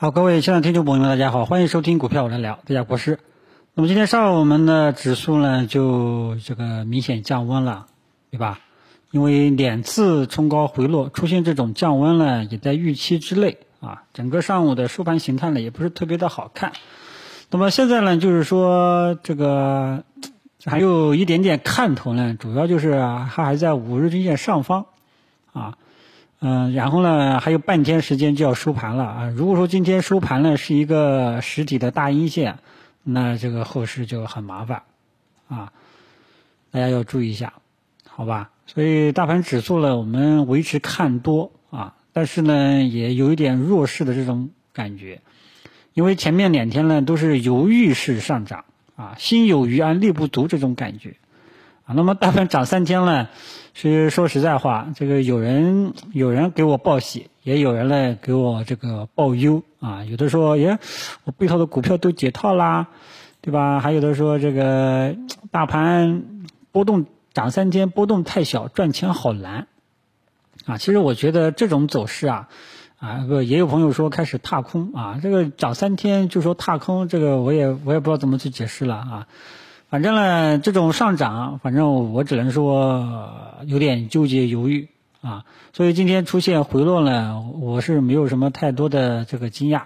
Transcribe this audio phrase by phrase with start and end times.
[0.00, 3.18] 好，各位亲爱的听众朋友们，大家好，欢迎收听股票我来聊，大家国师。
[3.74, 7.86] 那么今天上午我们的指数呢，就这个明显降温了，
[8.30, 8.60] 对吧？
[9.10, 14.04] 因为两次冲高回落，出现这种降温呢，也在预期之内啊。
[14.14, 16.74] 整个上午的收盘形态呢，也不是特别的好看。
[17.50, 20.04] 那么现在呢，就是说这个
[20.64, 24.86] 还有一点点看头呢，主要就是它还在五日均线上方
[25.52, 25.76] 啊。
[26.40, 29.26] 嗯，然后呢，还有半天时间就要收盘了啊！
[29.34, 32.58] 如果说今天收盘呢是一个实体的大阴线，
[33.02, 34.82] 那这个后市就很麻烦
[35.48, 35.72] 啊，
[36.70, 37.54] 大家要注意一下，
[38.06, 38.50] 好吧？
[38.66, 45.22] 所以大盘指数呢，我们维持看多啊，但是呢，也有一点弱势的这种感觉，
[45.92, 48.64] 因为前面两天呢都是犹豫式上涨
[48.94, 51.16] 啊，心有余而力不足这种感觉。
[51.88, 53.30] 啊，那么大盘涨三天了，
[53.72, 60.04] 是说实在话，这个有人有人给我报喜，也有人呢给我这个报忧啊。
[60.04, 60.78] 有的说，耶，
[61.24, 62.88] 我背后的股票都解套啦，
[63.40, 63.80] 对吧？
[63.80, 65.16] 还有的说，这个
[65.50, 66.24] 大盘
[66.72, 69.66] 波动涨三天，波动太小，赚钱好难
[70.66, 70.76] 啊。
[70.76, 72.48] 其实我觉得这种走势啊，
[72.98, 79.26] 啊，也有朋友说开始踏空啊，这个涨三天就说踏空，这个我也我也不知道怎么去解释了啊。
[79.90, 84.88] 反正呢，这种上涨，反正我只能说有点纠结犹豫
[85.22, 85.46] 啊。
[85.72, 89.84] 所以今天出现回落呢，我是没有什么太多的这个惊讶。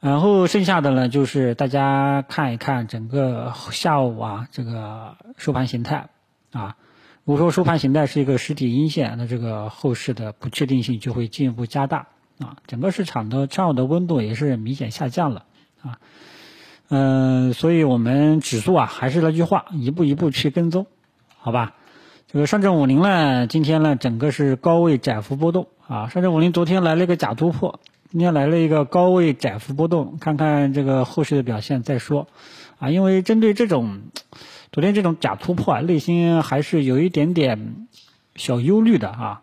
[0.00, 6.08] 然后剩下的呢，就是大家看一看整个下午啊这个收盘形态
[6.52, 6.76] 啊。
[7.24, 12.08] 如果说收盘形态是一个实体阴线，那这个后市的不确定性就会进一步加大
[12.40, 12.56] 啊。
[12.66, 15.44] 整个市场的上午的温度也是明显下降了
[15.80, 16.00] 啊。
[16.90, 20.86] 嗯，所以我们指数啊，还是那句话，一步一步去跟踪，
[21.38, 21.74] 好吧？
[22.26, 26.08] 这个上证五零呢，今天呢，整个是高位窄幅波动啊。
[26.08, 32.28] 上证五零昨天来了一个假突破，今天来了一个高位窄幅波动，看看这个后续的表现再说
[32.78, 32.90] 啊。
[32.90, 34.00] 因为针对这种
[34.70, 37.86] 昨天这种假突破啊，内心还是有一点点
[38.36, 39.42] 小忧虑的啊。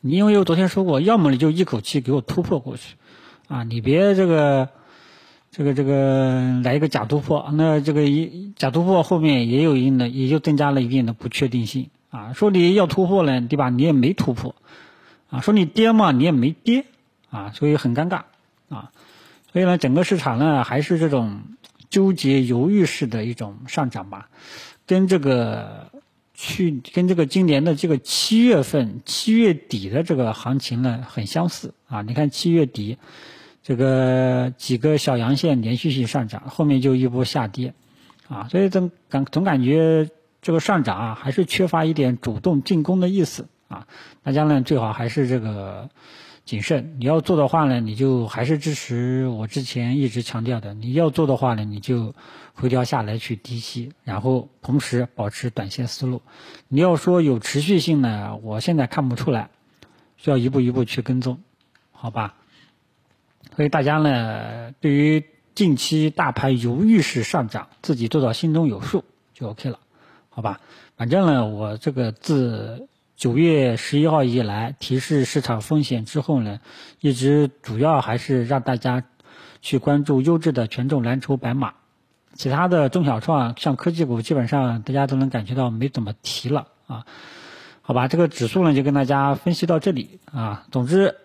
[0.00, 2.94] 你因为我昨天说过，要么你就一口气给我突破过去
[3.48, 4.68] 啊，你别这个。
[5.56, 12.34] 这个这个来一个假突破，那这个一假突破后面也有一定的，也就增加了一定的不确定性啊。
[12.34, 13.70] 说你要突破呢，对吧？
[13.70, 14.54] 你也没突破
[15.30, 15.40] 啊。
[15.40, 16.84] 说你跌嘛，你也没跌
[17.30, 18.24] 啊，所以很尴尬
[18.68, 18.92] 啊。
[19.50, 21.40] 所以呢，整个市场呢还是这种
[21.88, 24.28] 纠结犹豫式的一种上涨吧，
[24.86, 25.90] 跟这个
[26.34, 32.02] 去跟这个今年的这个七月份七月底的这个行情呢很相似啊。
[32.02, 32.98] 你看七月底。
[33.66, 37.74] 这个几个小阳线连续性上涨，后面就一波下跌，
[38.28, 40.08] 啊，所以总感总感觉
[40.40, 43.88] 这个上涨啊，还是缺乏一点主动进攻的意思啊。
[44.22, 45.90] 大家呢最好还是这个
[46.44, 52.14] 谨慎，你要做的话呢，你就还是支持我之前一直强调的，你要做的话呢，你就
[52.54, 56.22] 回调下来去低吸，然后同时保持短线思路。
[56.68, 59.50] 你要说有持续性呢，我现在看不出来，
[60.16, 61.40] 需要一步一步去跟踪，
[61.90, 62.36] 好吧？
[63.56, 65.24] 所以大家呢，对于
[65.54, 69.02] 近期大盘犹豫式上涨，自己做到心中有数
[69.32, 69.78] 就 OK 了，
[70.28, 70.60] 好吧？
[70.98, 76.60] 反正呢，我这个自九月十一号以来提示市场风险之后呢，
[77.00, 79.04] 一直主要还是让大家
[79.62, 81.72] 去关注优质的权重蓝筹白马，
[82.34, 87.06] 其他的中小创像科技股，基本上大家都能感觉到没怎么提了啊。
[87.80, 90.66] 好吧，这个指数呢就跟大家分析到这里啊。
[90.70, 91.16] 总之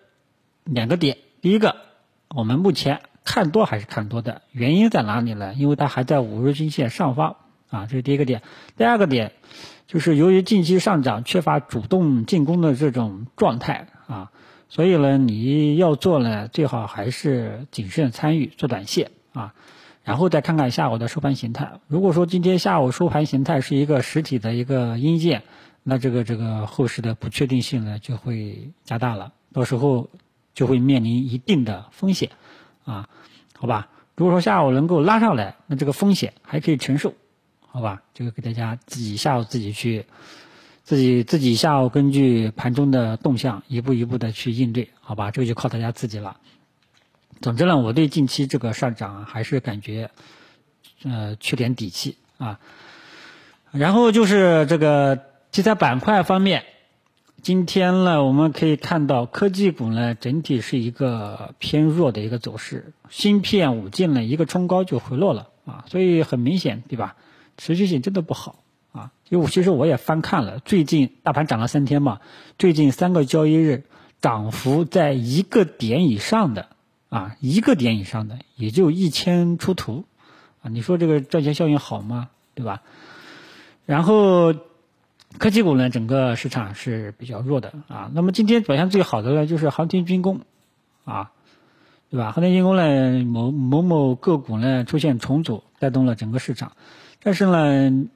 [0.64, 1.76] 两个点，第一个。
[2.34, 5.52] 我们目前看多还是看多的，原因在哪里呢？
[5.54, 7.36] 因为它还在五日均线上方
[7.68, 8.42] 啊，这是第一个点。
[8.76, 9.32] 第二个点
[9.86, 14.30] 就是由于近期上涨缺乏主动进攻的这种状态啊，
[14.70, 19.52] 所以呢，你要做呢，最好还是谨慎参与，做短线啊，
[20.02, 21.72] 然后再看看下午的收盘形态。
[21.86, 25.42] 如果说今天下午收盘形态是一个实体的一个阴线，
[25.82, 30.08] 那这个这个后市的不确定性呢就会加大了，到时候。
[30.54, 32.30] 就会面临一定的风险，
[32.84, 33.08] 啊，
[33.54, 33.88] 好吧。
[34.14, 37.14] 如果说下午能够拉上来，那这个风险还可以承受，
[37.66, 38.02] 好吧。
[38.12, 40.04] 这个给大家自己下午自己去，
[40.84, 45.30] 自己自己下午根据盘中的动向一步一步的去应对，好吧。
[45.30, 46.36] 这个就靠大家自己了。
[47.40, 50.10] 总之呢，我对近期这个上涨还是感觉，
[51.02, 52.60] 呃，缺点底气啊。
[53.70, 55.18] 然后就是这个
[55.50, 56.64] 题材板块方面。
[57.42, 67.16] 今天呢，我们可以看到科技股呢整体是一个偏弱的一个走势，芯片五 G 呢一个冲高就回落了啊，所以很明显，对吧？
[67.56, 68.60] 持续性真的不好
[68.92, 69.10] 啊。
[69.28, 72.20] 因为其实我也翻看了，最近大盘涨了三天嘛，
[72.60, 73.82] 最近三个交易日
[74.20, 76.68] 涨幅在一个点以上的
[77.08, 80.04] 啊，一个点以上的也就一千出头，
[80.62, 82.28] 啊，你说这个赚钱效应好吗？
[82.54, 82.82] 对吧？
[83.84, 84.54] 然后
[85.38, 88.10] 科技股呢，整个市场是比较弱的啊。
[88.14, 90.40] 那么今天表现最好的呢，就是航天军工，
[91.04, 91.32] 啊，
[92.10, 92.32] 对吧？
[92.32, 96.72] 航天军工呢，某某某个股呢出现重组，带动了整个市场。
[97.22, 98.06] 但是呢，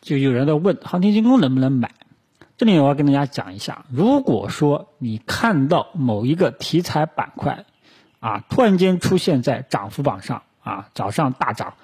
[0.00, 1.92] 就有人在问航天军工能不能买？
[2.56, 7.64] 这里我要跟大家讲一下，如果说你看到某一个题材板块，
[8.20, 11.74] 啊，突然间出现在涨幅榜上，啊，早上大涨，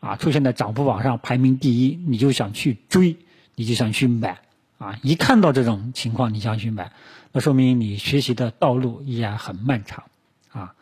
[0.00, 3.16] 啊，出现在涨幅榜上排名第一，你就想去追，
[3.54, 4.40] 你就想去买，
[4.78, 6.92] 啊，一看到这种情况你想去买，
[7.32, 10.04] 那说明你学习的道路依然很漫长，
[10.52, 10.74] 啊，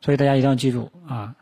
[0.00, 1.34] 所以大家一定要记住，啊，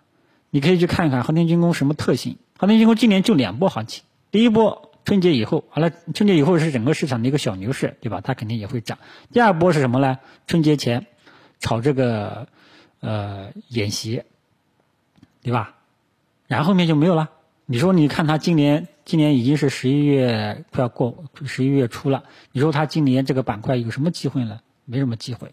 [0.50, 4.90] 你可以去看看航天军工什么特性，航天军工今年就两波行情，第一波。
[5.04, 8.22] 春节以后，好了，春节以后是整个市场的一个小牛市，对吧？
[8.22, 8.96] 它肯定也会涨。
[9.30, 10.18] 第二波是什么呢？
[10.46, 11.04] 春节前
[11.60, 12.48] 炒这个
[13.00, 14.22] 呃演习，
[15.42, 15.74] 对吧？
[16.46, 17.28] 然后面就没有了。
[17.66, 24.60] 你说，你看它今年，今年已经是十一月快要过十一月初了，你说它今年这个板块有什么机会呢？
[24.84, 25.52] 没什么机会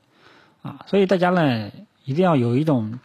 [0.61, 0.85] 啊。
[0.87, 1.71] 所以大家呢，
[2.03, 2.99] 一定要有一种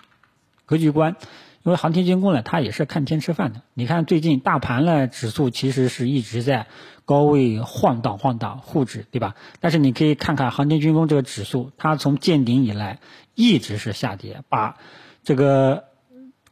[0.65, 1.17] 格局观。
[1.63, 3.63] 因为航天军工呢，它也是看天吃饭的。
[3.75, 6.67] 你看最近大盘呢，指数其实是一直在
[7.05, 9.35] 高位晃荡晃荡沪指，对吧？
[9.59, 13.01] 但是你可以看看航天军工这个指数，它从见顶以来
[13.35, 14.77] 一直是下跌，把
[15.25, 15.85] 这个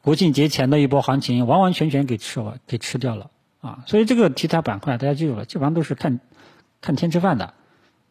[0.05, 3.31] 国庆节前的一波行情完完全全给吃了，给吃掉了
[3.63, 3.85] 啊！
[3.87, 6.21] 所以这个题材板块大家记住了，基本上都是看
[6.83, 7.55] 看天吃饭的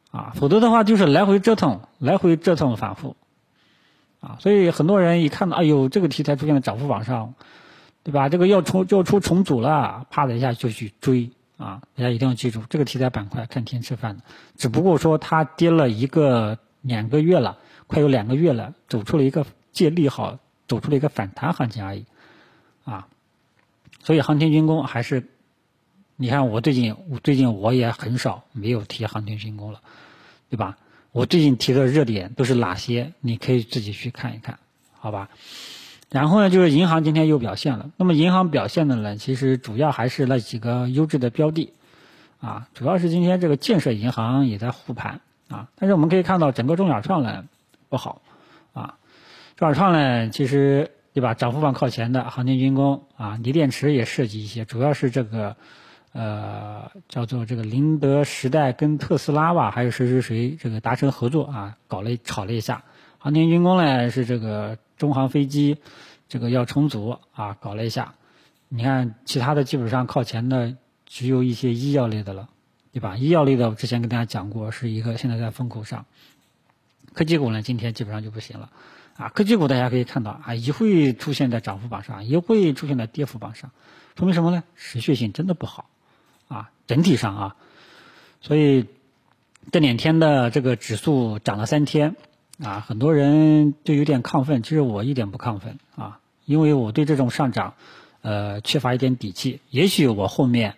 [0.09, 3.15] 啊，否则的话就是来回折腾，来回折腾反复。
[4.21, 7.35] 啊，所以很多人一看到，哎呦，这个题材出现了涨幅榜上，
[8.01, 8.27] 对吧？
[8.27, 11.81] 这个要重要出重组了，啪的一下就去追啊！
[11.95, 14.23] 大家一定要记住，这个题材板块看天吃饭的，
[14.57, 22.05] 只不过说它跌了一个两个月了，快有两个月了，走出了一个借利好，走出了一个反弹行情而已，
[22.85, 23.07] 啊！
[24.01, 25.27] 所以航天军工还是，
[26.15, 29.81] 你看我最近，最近我也很少没有提航天军工了，
[30.49, 30.77] 对吧？
[31.11, 33.13] 我最近提的热点都是哪些？
[33.19, 34.57] 你可以自己去看一看，
[34.99, 35.29] 好吧？
[36.09, 37.91] 然后呢，就是银行今天又表现了。
[37.97, 41.73] 那么银行表现的呢，其实主要还是那几个优质的标的，
[42.39, 45.69] 啊，主要是今天这个建设银行也在护盘啊。
[45.75, 47.45] 但是我们可以看到，整个中小创呢
[47.89, 48.21] 不好，
[49.55, 51.33] 中小创呢其实对吧？
[51.33, 55.55] 涨幅榜靠前的航天军工啊，锂电池也涉及一些，主要是这个。
[56.15, 62.83] 呃，叫做这个宁德时代跟特斯拉吧，还有谁谁谁这个达成合作啊，搞了炒了一下。
[63.17, 65.79] 航天军工呢是这个中航飞机，
[66.29, 68.13] 这个要重组啊，搞了一下。
[68.69, 70.77] 你看其他的基本上靠前的
[71.07, 72.47] 只有一些医药类的了，
[72.91, 73.17] 对吧？
[73.17, 76.05] 医药类的我之前跟大家讲过，是一个现在在风口上。
[77.13, 78.69] 科技股呢今天基本上就不行了，
[79.17, 83.71] 啊，科技股大家可以看到啊，一会出现在涨幅榜上，一会出现在跌幅榜上，
[84.17, 84.63] 说明什么呢？
[84.75, 85.89] 持续性真的不好。
[86.49, 87.55] 啊，整体上啊，
[88.41, 88.85] 所以
[89.71, 92.15] 这两天的这个指数涨了三天，
[92.61, 94.61] 啊，很多人就有点亢奋。
[94.61, 97.73] 其实我一点不亢奋啊，因为我对这种上涨，
[98.21, 99.61] 呃，缺乏一点底气。
[99.69, 100.75] 也许我后面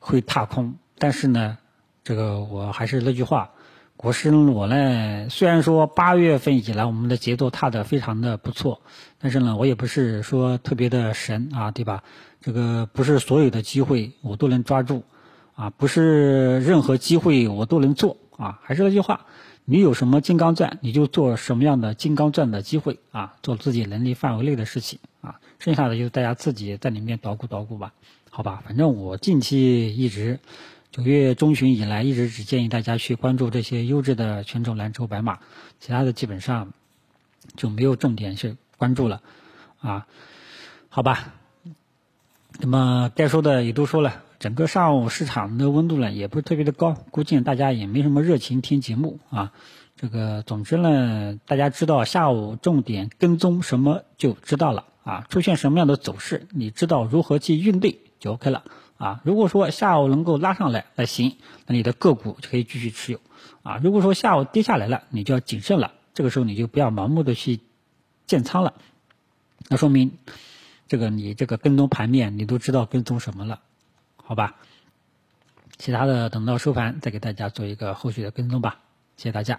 [0.00, 1.56] 会踏空，但是呢，
[2.04, 3.52] 这个我还是那句话，
[3.96, 8.82] 国师我呢，虽然说八月份以来我们的节奏踏得非常的不错，
[9.18, 12.04] 但是呢，我也不是说特别的神啊，对吧？
[12.42, 15.02] 这个不是所有的机会我都能抓住，
[15.54, 18.60] 啊，不是任何机会我都能做啊。
[18.62, 19.24] 还是那句话，
[19.64, 25.40] 你有什么金刚钻，你就做什么样的金刚钻的机会啊，做自己能力范围内的事情啊。
[25.58, 27.94] 剩下的就是大家自己在里面捣鼓捣鼓吧，
[28.28, 28.62] 好吧。
[28.66, 30.38] 反正我近期一直
[30.96, 35.40] 九月中旬以来一直只建议大家去关注这些优质的权重蓝筹白马，
[35.78, 36.72] 其他的基本上
[37.54, 39.20] 就没有重点去关注了
[39.78, 40.06] 啊，
[40.88, 41.34] 好吧。
[42.58, 49.52] 那么该说的也都说了，整个上午市场的温度呢也不是特别的高，估计大家也没什么热情听节目啊。
[49.96, 55.26] 这个总之呢，大家知道下午重点跟踪什么就知道了啊。
[55.28, 58.64] 出现什么样的走势，你知道如何去应对就 OK 了
[58.98, 59.20] 啊。
[59.24, 61.36] 如果说下午能够拉上来，那行，
[61.66, 63.20] 那你的个股就可以继续持有
[63.62, 63.78] 啊。
[63.82, 67.60] 如果说下午跌下来了，你就要谨慎了，这个时候你就不要盲目的去
[68.26, 68.74] 建仓了，
[69.68, 70.18] 那说明。
[70.88, 73.58] 这个你这个跟踪盘面，你都知道跟踪什么了，
[74.22, 74.54] 好吧？
[75.76, 78.78] 其他的等到收盘再给大家做一个后续的跟踪吧，
[79.16, 79.58] 谢谢大家。